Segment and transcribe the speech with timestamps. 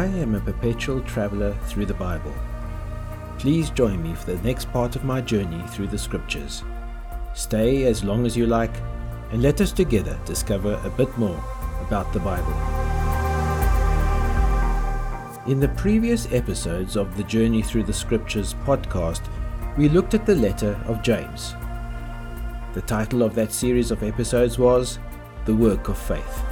[0.00, 2.32] I am a perpetual traveler through the Bible.
[3.36, 6.64] Please join me for the next part of my journey through the Scriptures.
[7.34, 8.74] Stay as long as you like,
[9.30, 11.38] and let us together discover a bit more
[11.82, 12.54] about the Bible.
[15.46, 19.28] In the previous episodes of the Journey Through the Scriptures podcast,
[19.76, 21.54] we looked at the letter of James.
[22.72, 24.98] The title of that series of episodes was
[25.44, 26.49] The Work of Faith.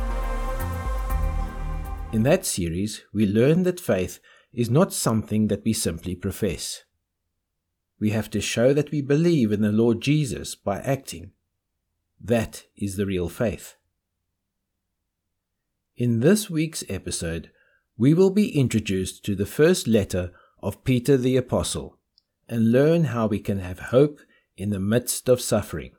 [2.11, 4.19] In that series, we learned that faith
[4.55, 6.85] is not something that we simply profess.
[8.01, 11.33] We have to show that we believe in the Lord Jesus by acting.
[12.19, 13.77] That is the real faith.
[15.99, 17.51] In this week's episode,
[17.99, 20.33] we will be introduced to the first letter
[20.63, 21.99] of Peter the Apostle
[22.49, 24.21] and learn how we can have hope
[24.57, 25.93] in the midst of suffering.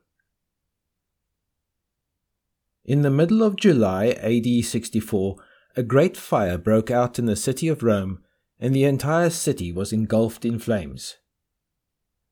[2.83, 5.35] In the middle of July AD 64,
[5.79, 8.19] a great fire broke out in the city of Rome,
[8.59, 11.15] and the entire city was engulfed in flames.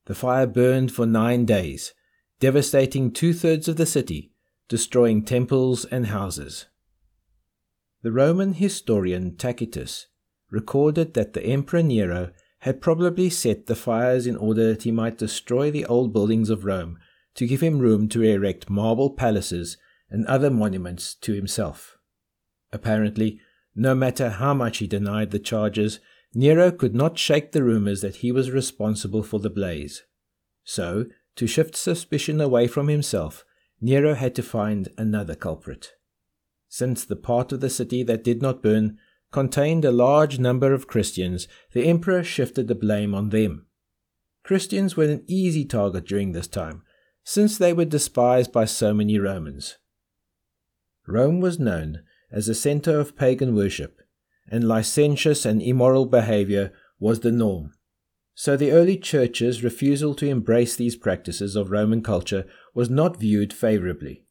[0.03, 1.93] The fire burned for nine days,
[2.41, 4.33] devastating two thirds of the city,
[4.67, 6.65] destroying temples and houses.
[8.01, 10.07] The Roman historian Tacitus
[10.51, 15.17] recorded that the Emperor Nero had probably set the fires in order that he might
[15.17, 16.99] destroy the old buildings of Rome
[17.35, 19.77] to give him room to erect marble palaces
[20.09, 21.96] and other monuments to himself.
[22.71, 23.39] Apparently,
[23.75, 25.99] no matter how much he denied the charges,
[26.33, 30.03] Nero could not shake the rumors that he was responsible for the blaze.
[30.63, 33.45] So, to shift suspicion away from himself,
[33.79, 35.93] Nero had to find another culprit.
[36.67, 38.97] Since the part of the city that did not burn
[39.31, 43.67] contained a large number of Christians, the emperor shifted the blame on them.
[44.43, 46.83] Christians were an easy target during this time,
[47.23, 49.77] since they were despised by so many Romans.
[51.05, 54.01] Rome was known as a center of pagan worship,
[54.49, 57.73] and licentious and immoral behavior was the norm.
[58.35, 63.51] So the early church's refusal to embrace these practices of Roman culture was not viewed
[63.51, 64.23] favorably.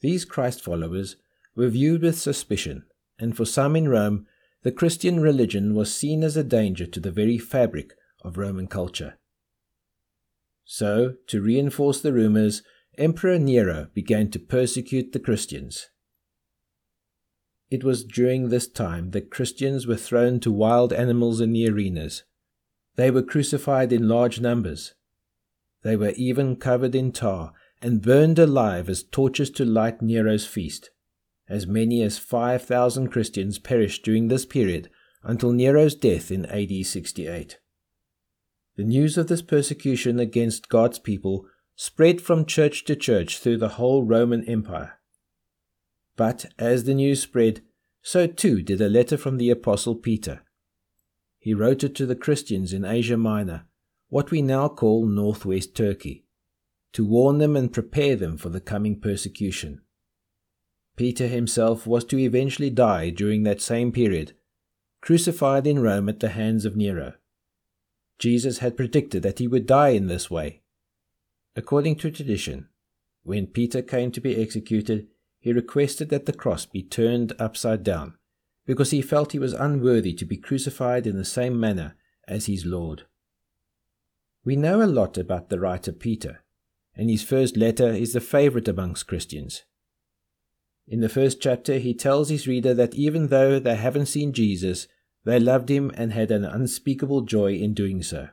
[0.00, 1.16] These Christ followers
[1.54, 2.86] were viewed with suspicion,
[3.18, 4.26] and for some in Rome,
[4.62, 7.92] the Christian religion was seen as a danger to the very fabric
[8.24, 9.18] of Roman culture.
[10.64, 12.62] So, to reinforce the rumors,
[12.98, 15.88] Emperor Nero began to persecute the Christians.
[17.70, 22.24] It was during this time that Christians were thrown to wild animals in the arenas.
[22.96, 24.94] They were crucified in large numbers.
[25.82, 30.90] They were even covered in tar and burned alive as torches to light Nero's feast.
[31.48, 34.90] As many as 5,000 Christians perished during this period
[35.22, 37.58] until Nero's death in AD 68.
[38.76, 43.70] The news of this persecution against God's people spread from church to church through the
[43.70, 44.99] whole Roman Empire.
[46.20, 47.62] But as the news spread,
[48.02, 50.42] so too did a letter from the Apostle Peter.
[51.38, 53.64] He wrote it to the Christians in Asia Minor,
[54.10, 56.26] what we now call northwest Turkey,
[56.92, 59.80] to warn them and prepare them for the coming persecution.
[60.94, 64.34] Peter himself was to eventually die during that same period,
[65.00, 67.14] crucified in Rome at the hands of Nero.
[68.18, 70.60] Jesus had predicted that he would die in this way.
[71.56, 72.68] According to tradition,
[73.22, 75.06] when Peter came to be executed,
[75.40, 78.14] he requested that the cross be turned upside down,
[78.66, 81.96] because he felt he was unworthy to be crucified in the same manner
[82.28, 83.04] as his Lord.
[84.44, 86.44] We know a lot about the writer Peter,
[86.94, 89.64] and his first letter is the favorite amongst Christians.
[90.86, 94.88] In the first chapter, he tells his reader that even though they haven't seen Jesus,
[95.24, 98.28] they loved him and had an unspeakable joy in doing so.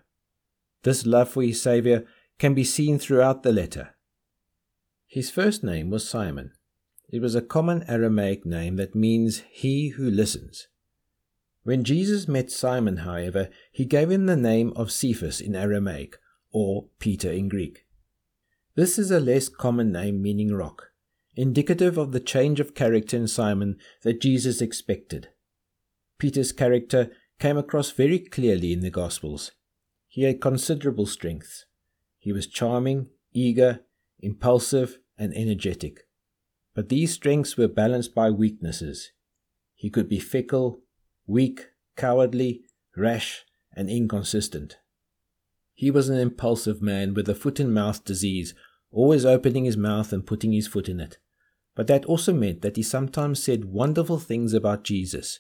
[0.84, 2.04] This love for his Saviour
[2.40, 3.96] can be seen throughout the letter.
[5.06, 6.52] His first name was Simon,
[7.10, 10.68] it was a common Aramaic name that means he who listens.
[11.64, 16.18] When Jesus met Simon, however, he gave him the name of Cephas in Aramaic,
[16.52, 17.86] or Peter in Greek.
[18.76, 20.92] This is a less common name meaning rock,
[21.36, 25.30] indicative of the change of character in Simon that Jesus expected.
[26.20, 29.52] Peter's character came across very clearly in the Gospels.
[30.08, 31.66] He had considerable strengths.
[32.18, 33.82] He was charming, eager,
[34.20, 36.07] impulsive, and energetic.
[36.78, 39.12] But these strengths were balanced by weaknesses.
[39.74, 40.82] He could be fickle,
[41.26, 42.62] weak, cowardly,
[42.96, 43.46] rash,
[43.76, 44.78] and inconsistent.
[45.74, 48.54] He was an impulsive man with a foot and mouth disease,
[48.92, 51.18] always opening his mouth and putting his foot in it.
[51.76, 55.40] But that also meant that he sometimes said wonderful things about Jesus.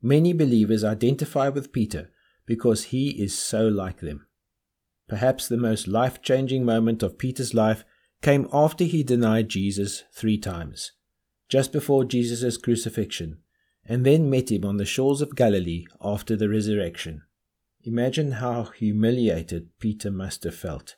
[0.00, 2.12] Many believers identify with Peter
[2.46, 4.28] because he is so like them.
[5.08, 7.84] Perhaps the most life changing moment of Peter's life
[8.22, 10.92] came after he denied Jesus three times,
[11.48, 13.38] just before Jesus' crucifixion,
[13.84, 17.22] and then met him on the shores of Galilee after the resurrection.
[17.84, 20.96] Imagine how humiliated Peter must have felt.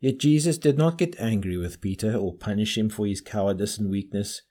[0.00, 3.90] Yet Jesus did not get angry with Peter or punish him for his cowardice and
[3.90, 4.42] weakness.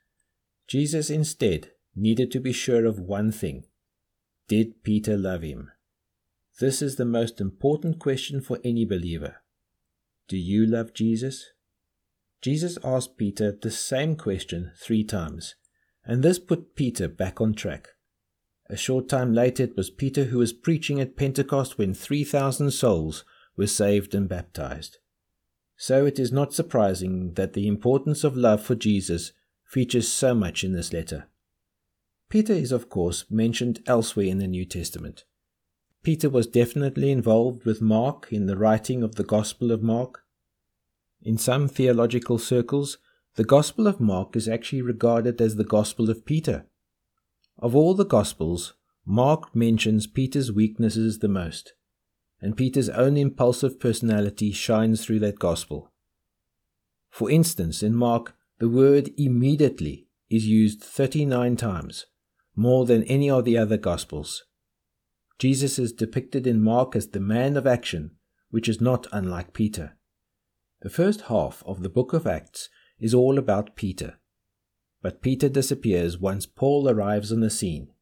[0.68, 3.66] Jesus instead needed to be sure of one thing
[4.48, 5.72] Did Peter love him?
[6.60, 9.38] This is the most important question for any believer.
[10.28, 11.52] Do you love Jesus?
[12.42, 15.56] Jesus asked Peter the same question three times,
[16.06, 17.90] and this put Peter back on track.
[18.70, 23.24] A short time later, it was Peter who was preaching at Pentecost when 3,000 souls
[23.56, 24.98] were saved and baptized.
[25.78, 29.32] So it is not surprising that the importance of love for Jesus
[29.64, 31.28] features so much in this letter.
[32.30, 35.24] Peter is, of course, mentioned elsewhere in the New Testament.
[36.04, 40.24] Peter was definitely involved with Mark in the writing of the Gospel of Mark.
[41.22, 42.98] In some theological circles,
[43.36, 46.66] the Gospel of Mark is actually regarded as the Gospel of Peter.
[47.60, 48.74] Of all the Gospels,
[49.06, 51.74] Mark mentions Peter's weaknesses the most,
[52.42, 55.92] and Peter's own impulsive personality shines through that Gospel.
[57.10, 62.06] For instance, in Mark, the word immediately is used 39 times,
[62.56, 64.46] more than any of the other Gospels.
[65.40, 68.12] Jesus is depicted in Mark as the man of action,
[68.50, 69.97] which is not unlike Peter.
[70.82, 72.70] The first half of the book of Acts
[73.00, 74.20] is all about Peter
[75.02, 77.94] but Peter disappears once Paul arrives on the scene.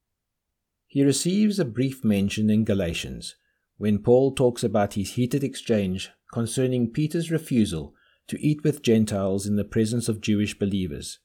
[0.88, 3.36] He receives a brief mention in Galatians
[3.78, 7.94] when Paul talks about his heated exchange concerning Peter's refusal
[8.28, 11.20] to eat with Gentiles in the presence of Jewish believers.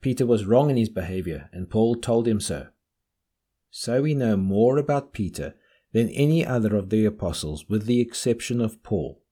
[0.00, 2.68] Peter was wrong in his behavior, and Paul told him so.
[3.70, 5.54] So we know more about Peter
[5.92, 9.22] than any other of the apostles, with the exception of Paul.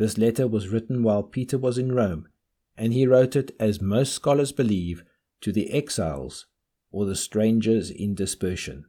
[0.00, 2.26] This letter was written while Peter was in Rome,
[2.74, 5.04] and he wrote it, as most scholars believe,
[5.42, 6.46] to the exiles
[6.90, 8.86] or the strangers in dispersion.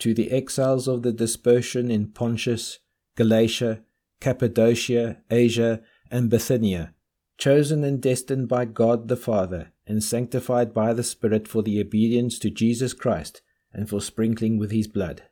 [0.00, 2.80] To the exiles of the dispersion in Pontus,
[3.14, 3.84] Galatia,
[4.18, 6.94] Cappadocia, Asia, and Bithynia,
[7.38, 12.40] chosen and destined by God the Father, and sanctified by the Spirit for the obedience
[12.40, 13.40] to Jesus Christ
[13.72, 15.22] and for sprinkling with his blood.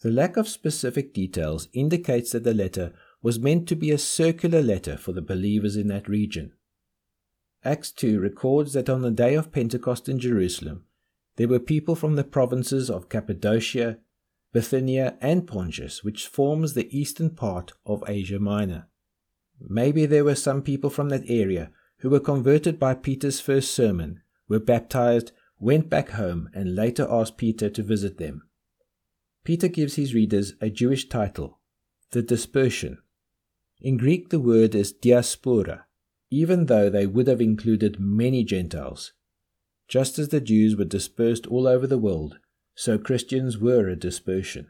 [0.00, 4.60] The lack of specific details indicates that the letter was meant to be a circular
[4.60, 6.52] letter for the believers in that region.
[7.64, 10.84] Acts 2 records that on the day of Pentecost in Jerusalem,
[11.36, 13.98] there were people from the provinces of Cappadocia,
[14.52, 18.88] Bithynia, and Pontus, which forms the eastern part of Asia Minor.
[19.60, 24.20] Maybe there were some people from that area who were converted by Peter's first sermon,
[24.48, 25.30] were baptized,
[25.60, 28.42] went back home, and later asked Peter to visit them.
[29.44, 31.60] Peter gives his readers a Jewish title,
[32.10, 32.98] the dispersion.
[33.82, 35.86] In Greek, the word is diaspora,
[36.30, 39.12] even though they would have included many Gentiles.
[39.88, 42.38] Just as the Jews were dispersed all over the world,
[42.76, 44.68] so Christians were a dispersion.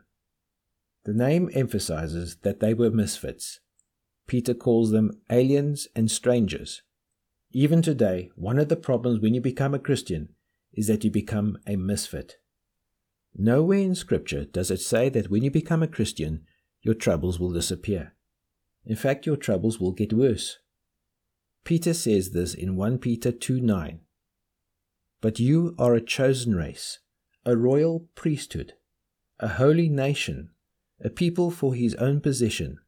[1.05, 3.61] The name emphasizes that they were misfits.
[4.26, 6.81] Peter calls them aliens and strangers.
[7.53, 10.31] Even today, one of the problems when you become a Christian
[10.73, 12.38] is that you become a misfit.
[13.37, 16.47] Nowhere in Scripture does it say that when you become a Christian,
[16.81, 18.15] your troubles will disappear.
[18.84, 20.58] In fact, your troubles will get worse.
[21.64, 24.01] Peter says this in 1 Peter 2 9.
[25.20, 26.98] But you are a chosen race,
[27.44, 28.74] a royal priesthood,
[29.39, 30.51] a holy nation,
[31.01, 32.79] a people for his own possession,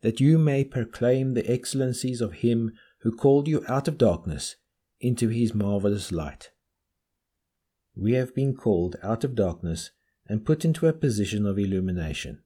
[0.00, 4.56] that you may proclaim the excellencies of him who called you out of darkness
[5.00, 6.50] into his marvelous light.
[7.96, 9.90] We have been called out of darkness
[10.26, 12.43] and put into a position of illumination,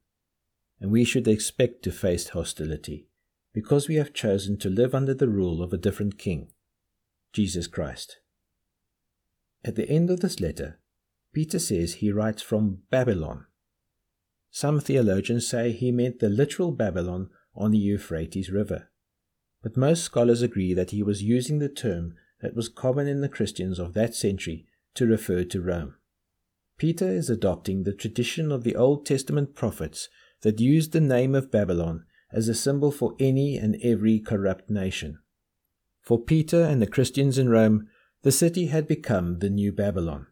[0.81, 3.09] and we should expect to face hostility
[3.53, 6.49] because we have chosen to live under the rule of a different king,
[7.33, 8.19] Jesus Christ.
[9.65, 10.79] At the end of this letter,
[11.33, 13.47] Peter says he writes from Babylon.
[14.51, 18.91] Some theologians say he meant the literal Babylon on the Euphrates River,
[19.63, 23.29] but most scholars agree that he was using the term that was common in the
[23.29, 25.97] Christians of that century to refer to Rome.
[26.79, 30.09] Peter is adopting the tradition of the Old Testament prophets
[30.43, 35.19] that used the name of Babylon as a symbol for any and every corrupt nation.
[36.01, 37.89] For Peter and the Christians in Rome,
[38.23, 40.27] the city had become the New Babylon.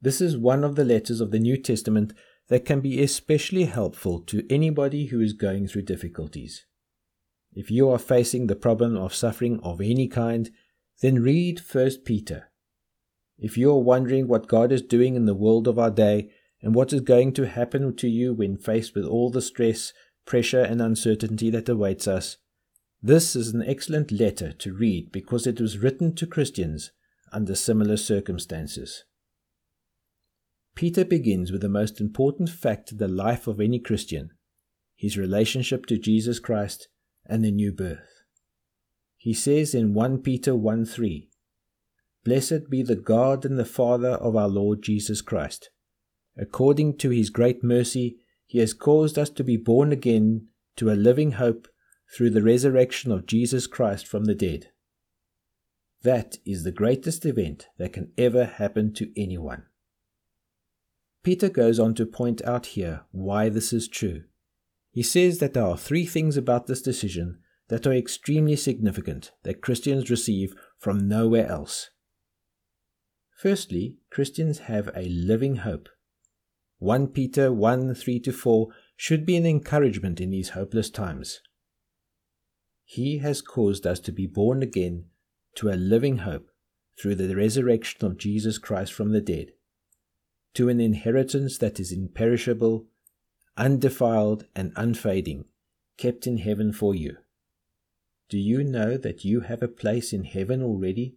[0.00, 2.14] This is one of the letters of the New Testament
[2.48, 6.66] that can be especially helpful to anybody who is going through difficulties.
[7.52, 10.50] If you are facing the problem of suffering of any kind,
[11.00, 12.50] then read 1 Peter.
[13.38, 16.30] If you are wondering what God is doing in the world of our day
[16.62, 19.92] and what is going to happen to you when faced with all the stress
[20.30, 22.36] pressure, and uncertainty that awaits us.
[23.02, 26.92] This is an excellent letter to read because it was written to Christians
[27.32, 29.04] under similar circumstances.
[30.76, 34.30] Peter begins with the most important fact in the life of any Christian
[34.96, 36.88] his relationship to Jesus Christ
[37.24, 38.22] and the new birth.
[39.16, 41.28] He says in 1 Peter 1 3,
[42.22, 45.70] Blessed be the God and the Father of our Lord Jesus Christ.
[46.36, 50.94] According to his great mercy, he has caused us to be born again to a
[50.94, 51.68] living hope
[52.14, 54.70] through the resurrection of Jesus Christ from the dead.
[56.02, 59.64] That is the greatest event that can ever happen to anyone.
[61.22, 64.24] Peter goes on to point out here why this is true.
[64.90, 69.60] He says that there are three things about this decision that are extremely significant that
[69.62, 71.90] Christians receive from nowhere else.
[73.36, 75.88] Firstly, Christians have a living hope.
[76.80, 81.40] 1 Peter 1 3 4 should be an encouragement in these hopeless times.
[82.84, 85.04] He has caused us to be born again
[85.56, 86.48] to a living hope
[86.98, 89.52] through the resurrection of Jesus Christ from the dead,
[90.54, 92.86] to an inheritance that is imperishable
[93.60, 95.44] undefiled and unfading,
[95.98, 97.18] kept in heaven for you.
[98.30, 101.16] Do you know that you have a place in heaven already?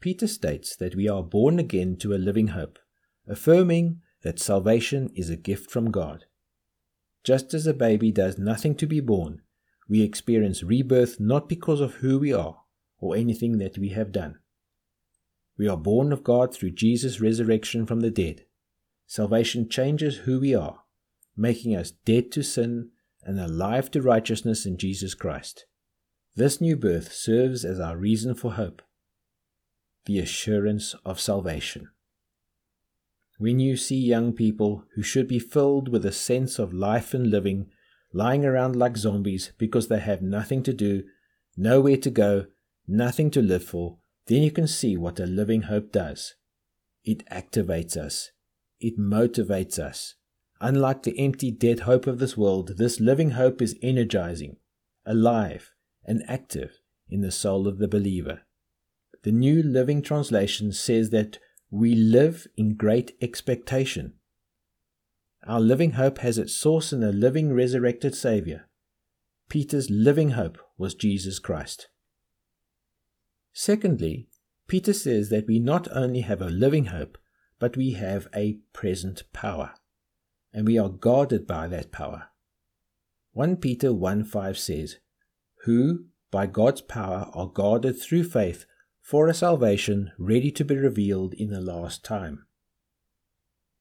[0.00, 2.78] Peter states that we are born again to a living hope,
[3.28, 6.24] affirming that salvation is a gift from God.
[7.24, 9.42] Just as a baby does nothing to be born,
[9.88, 12.62] we experience rebirth not because of who we are
[12.98, 14.38] or anything that we have done.
[15.58, 18.44] We are born of God through Jesus' resurrection from the dead.
[19.06, 20.80] Salvation changes who we are
[21.36, 22.90] making us dead to sin
[23.22, 25.66] and alive to righteousness in Jesus Christ.
[26.34, 28.82] This new birth serves as our reason for hope,
[30.06, 31.88] the assurance of salvation.
[33.38, 37.30] When you see young people who should be filled with a sense of life and
[37.30, 37.70] living
[38.12, 41.04] lying around like zombies because they have nothing to do,
[41.56, 42.46] nowhere to go,
[42.86, 46.34] nothing to live for, then you can see what a living hope does.
[47.04, 48.30] It activates us,
[48.80, 50.14] it motivates us,
[50.60, 54.56] Unlike the empty, dead hope of this world, this living hope is energizing,
[55.04, 55.72] alive,
[56.04, 58.42] and active in the soul of the believer.
[59.22, 61.38] The New Living Translation says that
[61.70, 64.14] we live in great expectation.
[65.46, 68.68] Our living hope has its source in the living resurrected Saviour.
[69.48, 71.88] Peter's living hope was Jesus Christ.
[73.52, 74.28] Secondly,
[74.66, 77.16] Peter says that we not only have a living hope,
[77.58, 79.74] but we have a present power
[80.52, 82.28] and we are guarded by that power.
[83.32, 84.96] 1 Peter 1 5 says,
[85.64, 88.64] Who, by God's power, are guarded through faith
[89.06, 92.46] for a salvation ready to be revealed in the last time.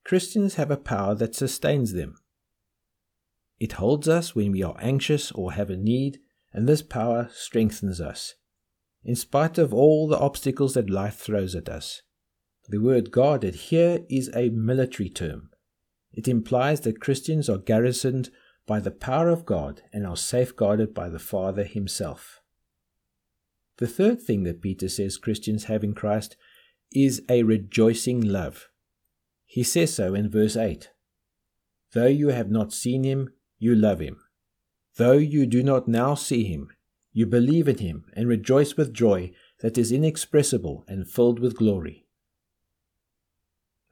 [0.04, 2.16] Christians have a power that sustains them.
[3.60, 6.20] It holds us when we are anxious or have a need,
[6.54, 8.36] and this power strengthens us,
[9.04, 12.02] in spite of all the obstacles that life throws at us.
[12.70, 15.50] The word guarded here is a military term
[16.16, 18.30] it implies that Christians are garrisoned
[18.66, 22.42] by the power of God and are safeguarded by the Father Himself.
[23.78, 26.38] The third thing that Peter says Christians have in Christ
[26.94, 28.70] is a rejoicing love.
[29.46, 30.90] He says so in verse 8
[31.94, 34.18] Though you have not seen Him, you love Him.
[34.98, 36.70] Though you do not now see Him,
[37.12, 42.06] you believe in Him and rejoice with joy that is inexpressible and filled with glory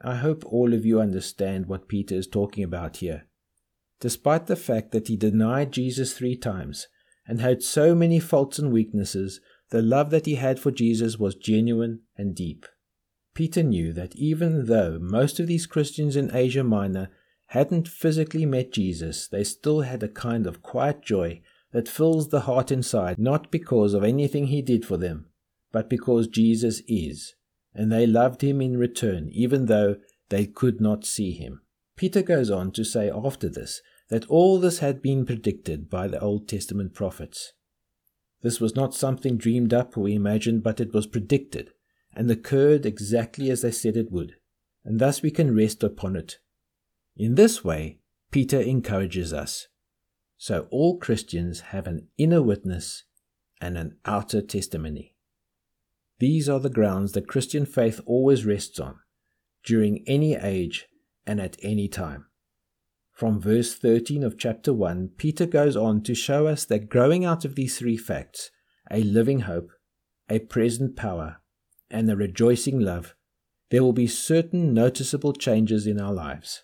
[0.05, 3.25] I hope all of you understand what Peter is talking about here.
[4.01, 6.87] Despite the fact that he denied Jesus three times
[7.25, 9.39] and had so many faults and weaknesses,
[9.73, 12.67] the love that he had for Jesus was genuine and deep.
[13.33, 17.09] Peter knew that even though most of these Christians in Asia Minor
[17.47, 22.41] hadn't physically met Jesus, they still had a kind of quiet joy that fills the
[22.41, 25.25] heart inside, not because of anything he did for them,
[25.71, 27.33] but because Jesus is
[27.73, 29.95] and they loved him in return, even though
[30.29, 31.63] they could not see him.
[31.95, 36.19] Peter goes on to say after this that all this had been predicted by the
[36.19, 37.53] Old Testament prophets.
[38.43, 41.71] This was not something dreamed up or imagined, but it was predicted
[42.13, 44.35] and occurred exactly as they said it would,
[44.83, 46.37] and thus we can rest upon it.
[47.15, 47.99] In this way,
[48.31, 49.69] Peter encourages us.
[50.37, 53.03] So all Christians have an inner witness
[53.61, 55.15] and an outer testimony.
[56.19, 58.99] These are the grounds that Christian faith always rests on,
[59.63, 60.87] during any age
[61.25, 62.25] and at any time.
[63.13, 67.45] From verse 13 of chapter 1, Peter goes on to show us that growing out
[67.45, 68.49] of these three facts,
[68.89, 69.69] a living hope,
[70.29, 71.37] a present power,
[71.91, 73.13] and a rejoicing love,
[73.69, 76.63] there will be certain noticeable changes in our lives.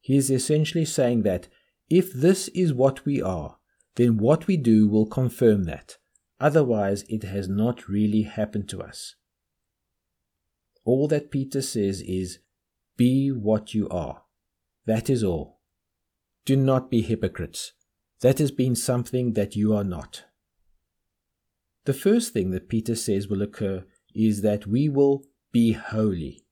[0.00, 1.48] He is essentially saying that
[1.90, 3.58] if this is what we are,
[3.96, 5.98] then what we do will confirm that.
[6.40, 9.14] Otherwise, it has not really happened to us.
[10.86, 12.38] All that Peter says is,
[12.96, 14.22] Be what you are.
[14.86, 15.60] That is all.
[16.44, 17.72] Do not be hypocrites.
[18.20, 20.24] That has been something that you are not.
[21.84, 23.84] The first thing that Peter says will occur
[24.14, 26.44] is that we will be holy.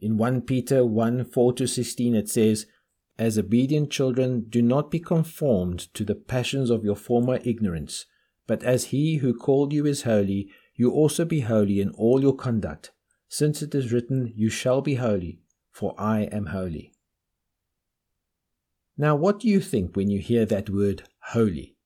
[0.00, 2.66] In 1 Peter 1 4 to 16, it says,
[3.18, 8.06] As obedient children, do not be conformed to the passions of your former ignorance,
[8.46, 12.36] but as he who called you is holy, you also be holy in all your
[12.36, 12.92] conduct,
[13.28, 16.92] since it is written, You shall be holy, for I am holy.
[19.00, 21.76] Now, what do you think when you hear that word holy?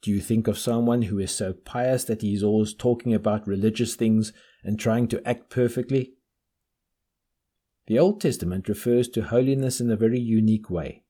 [0.00, 3.48] Do you think of someone who is so pious that he is always talking about
[3.48, 6.12] religious things and trying to act perfectly?
[7.88, 11.02] The Old Testament refers to holiness in a very unique way.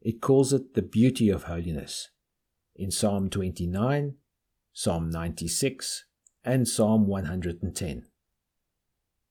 [0.00, 2.10] It calls it the beauty of holiness.
[2.76, 4.14] In Psalm 29,
[4.72, 6.04] Psalm 96,
[6.44, 8.06] and Psalm 110.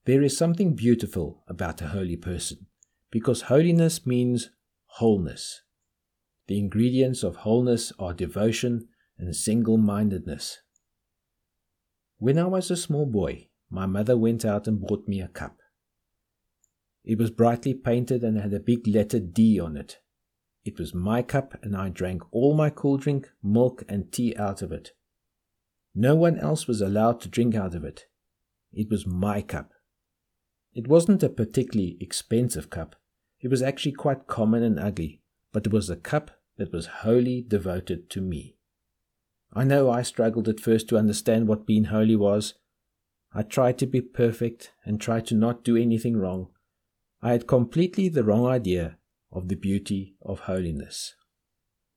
[0.05, 2.65] There is something beautiful about a holy person
[3.11, 4.49] because holiness means
[4.97, 5.61] wholeness.
[6.47, 10.59] The ingredients of wholeness are devotion and single mindedness.
[12.17, 15.57] When I was a small boy, my mother went out and bought me a cup.
[17.03, 19.99] It was brightly painted and had a big letter D on it.
[20.63, 24.61] It was my cup, and I drank all my cool drink, milk, and tea out
[24.61, 24.91] of it.
[25.95, 28.05] No one else was allowed to drink out of it.
[28.71, 29.71] It was my cup.
[30.73, 32.95] It wasn't a particularly expensive cup.
[33.43, 35.21] It was actually quite common and ugly,
[35.51, 38.55] but it was a cup that was wholly devoted to me.
[39.51, 42.53] I know I struggled at first to understand what being holy was.
[43.33, 46.51] I tried to be perfect and tried to not do anything wrong.
[47.21, 48.97] I had completely the wrong idea
[49.29, 51.15] of the beauty of holiness.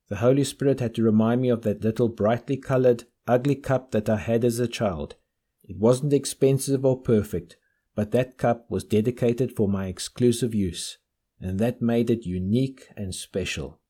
[0.08, 4.08] The Holy Spirit had to remind me of that little brightly colored, ugly cup that
[4.08, 5.14] I had as a child.
[5.62, 7.56] It wasn't expensive or perfect,
[7.94, 10.98] but that cup was dedicated for my exclusive use,
[11.40, 13.80] and that made it unique and special.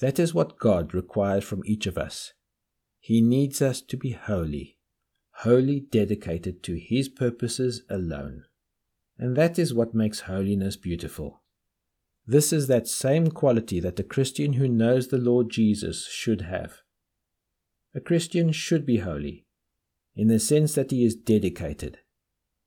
[0.00, 2.32] That is what God requires from each of us.
[3.00, 4.78] He needs us to be holy,
[5.30, 8.44] wholly dedicated to His purposes alone.
[9.18, 11.42] And that is what makes holiness beautiful.
[12.26, 16.82] This is that same quality that a Christian who knows the Lord Jesus should have.
[17.94, 19.46] A Christian should be holy,
[20.14, 21.98] in the sense that he is dedicated.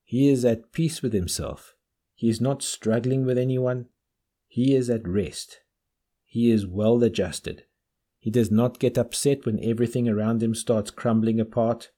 [0.03, 1.75] He is at peace with himself.
[2.21, 3.87] He is not struggling with anyone.
[4.47, 5.61] He is at rest.
[6.23, 7.63] He is well adjusted.
[8.19, 11.89] He does not get upset when everything around him starts crumbling apart.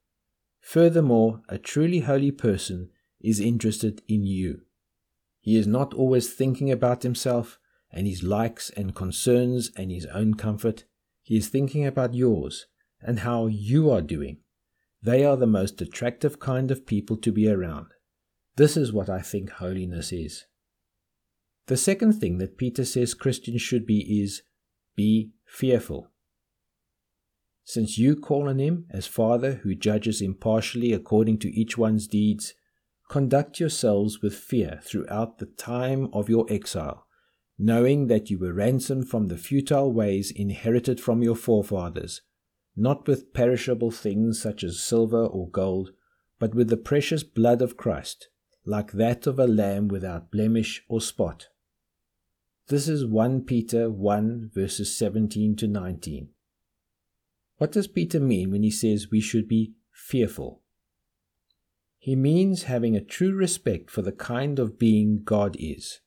[0.61, 4.61] Furthermore, a truly holy person is interested in you.
[5.41, 7.59] He is not always thinking about himself
[7.91, 10.85] and his likes and concerns and his own comfort.
[11.21, 12.67] He is thinking about yours
[13.01, 14.37] and how you are doing.
[15.01, 17.87] They are the most attractive kind of people to be around.
[18.55, 20.45] This is what I think holiness is.
[21.67, 24.43] The second thing that Peter says Christians should be is
[24.95, 26.11] be fearful.
[27.63, 32.53] Since you call on him as Father who judges impartially according to each one's deeds,
[33.13, 37.05] Conduct yourselves with fear throughout the time of your exile,
[37.59, 42.21] knowing that you were ransomed from the futile ways inherited from your forefathers,
[42.75, 45.91] not with perishable things such as silver or gold,
[46.39, 48.29] but with the precious blood of Christ,
[48.65, 51.49] like that of a lamb without blemish or spot.
[52.67, 56.29] This is 1 Peter 1 verses 17 to 19.
[57.57, 60.61] What does Peter mean when he says we should be fearful?
[61.97, 65.99] He means having a true respect for the kind of being God is.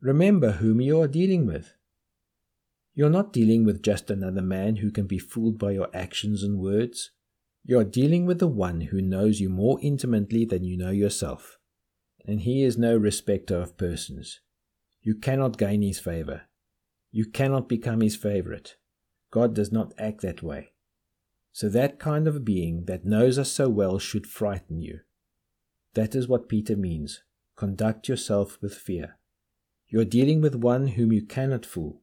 [0.00, 1.74] Remember whom you are dealing with.
[2.94, 6.58] You're not dealing with just another man who can be fooled by your actions and
[6.58, 7.10] words.
[7.64, 11.58] You are dealing with the one who knows you more intimately than you know yourself.
[12.24, 14.40] And he is no respecter of persons.
[15.02, 16.42] You cannot gain his favor.
[17.12, 18.76] You cannot become his favorite.
[19.30, 20.70] God does not act that way.
[21.52, 25.00] So that kind of being that knows us so well should frighten you.
[25.92, 27.22] That is what Peter means.
[27.56, 29.18] Conduct yourself with fear.
[29.88, 32.02] You are dealing with one whom you cannot fool.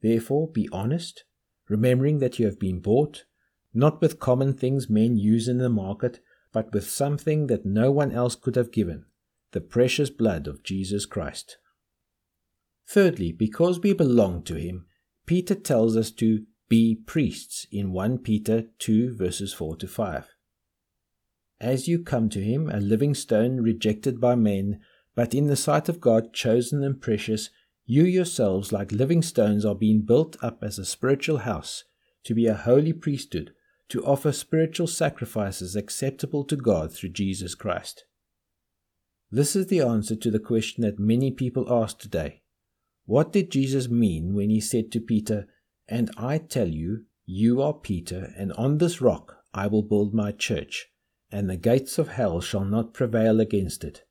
[0.00, 1.24] Therefore, be honest,
[1.68, 3.24] remembering that you have been bought,
[3.74, 6.20] not with common things men use in the market,
[6.52, 9.06] but with something that no one else could have given
[9.54, 11.58] the precious blood of Jesus Christ.
[12.88, 14.86] Thirdly, because we belong to him,
[15.26, 20.26] Peter tells us to be priests in 1 Peter 2 verses 4 to 5.
[21.60, 24.80] As you come to him, a living stone rejected by men,
[25.14, 27.50] but in the sight of God chosen and precious,
[27.86, 31.84] you yourselves, like living stones, are being built up as a spiritual house,
[32.24, 33.54] to be a holy priesthood,
[33.90, 38.04] to offer spiritual sacrifices acceptable to God through Jesus Christ.
[39.30, 42.42] This is the answer to the question that many people ask today.
[43.06, 45.46] What did Jesus mean when he said to Peter,
[45.88, 50.32] And I tell you, you are Peter, and on this rock I will build my
[50.32, 50.88] church,
[51.30, 54.04] and the gates of hell shall not prevail against it?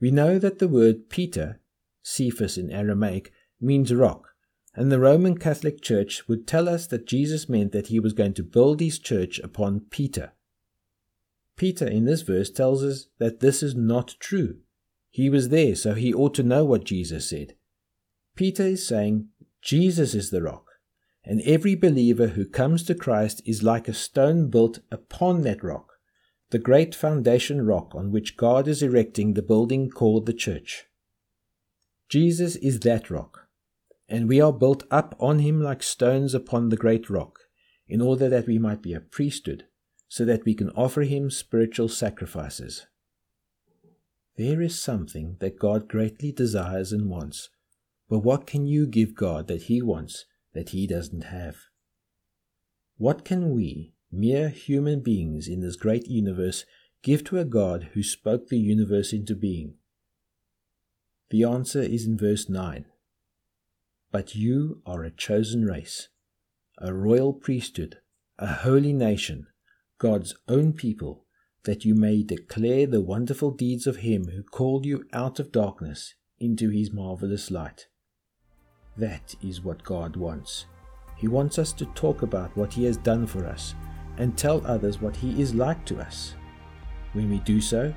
[0.00, 1.60] We know that the word Peter,
[2.02, 4.34] Cephas in Aramaic, means rock,
[4.74, 8.34] and the Roman Catholic Church would tell us that Jesus meant that he was going
[8.34, 10.32] to build his church upon Peter.
[11.56, 14.58] Peter in this verse tells us that this is not true.
[15.10, 17.54] He was there, so he ought to know what Jesus said.
[18.34, 19.28] Peter is saying
[19.60, 20.66] Jesus is the rock,
[21.24, 25.92] and every believer who comes to Christ is like a stone built upon that rock
[26.52, 30.84] the great foundation rock on which God is erecting the building called the church.
[32.10, 33.48] Jesus is that rock,
[34.06, 37.38] and we are built up on him like stones upon the great rock,
[37.88, 39.64] in order that we might be a priesthood,
[40.12, 42.86] so that we can offer him spiritual sacrifices.
[44.36, 47.48] There is something that God greatly desires and wants,
[48.10, 51.56] but what can you give God that he wants that he doesn't have?
[52.98, 56.66] What can we, mere human beings in this great universe
[57.00, 59.76] give to a God who spoke the universe into being?
[61.30, 62.84] The answer is in verse 9.
[64.10, 66.08] But you are a chosen race,
[66.76, 68.00] a royal priesthood,
[68.38, 69.46] a holy nation,
[70.02, 71.26] God's own people,
[71.62, 76.14] that you may declare the wonderful deeds of Him who called you out of darkness
[76.40, 77.86] into His marvelous light.
[78.96, 80.66] That is what God wants.
[81.16, 83.76] He wants us to talk about what He has done for us
[84.18, 86.34] and tell others what He is like to us.
[87.12, 87.94] When we do so,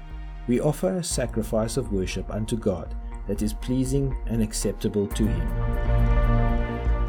[0.48, 2.96] we offer a sacrifice of worship unto God
[3.28, 5.48] that is pleasing and acceptable to Him.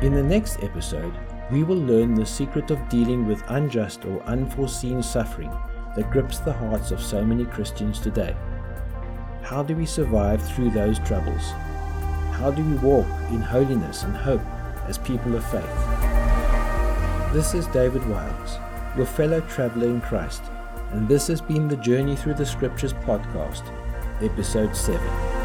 [0.00, 1.12] In the next episode,
[1.50, 5.50] we will learn the secret of dealing with unjust or unforeseen suffering
[5.94, 8.36] that grips the hearts of so many Christians today.
[9.42, 11.50] How do we survive through those troubles?
[12.32, 14.44] How do we walk in holiness and hope
[14.88, 17.32] as people of faith?
[17.32, 18.58] This is David Wiles
[18.96, 20.42] your fellow traveler in Christ,
[20.92, 23.62] and this has been the Journey Through the Scriptures podcast,
[24.22, 25.35] episode 7.